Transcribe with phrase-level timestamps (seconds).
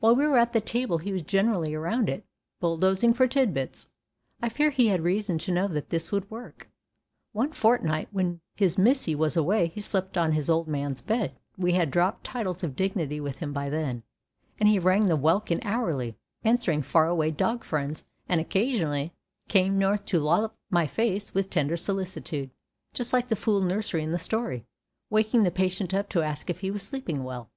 [0.00, 2.24] While we were at the table he was generally around it,
[2.58, 6.68] bulldozing for tid bits—I fear he had reason to know that this would work.
[7.32, 11.74] One fortnight when his Missie was away he slept on his Old Man's bed (we
[11.74, 14.02] had dropped titles of dignity with him by then)
[14.58, 19.12] and he rang the welkin hourly, answering far away dog friends, and occasionally
[19.46, 22.50] came north to lollop my face with tender solicitude,
[22.94, 24.64] just like the fool nurse in the story,
[25.08, 27.48] waking the patient up to ask if he was sleeping well.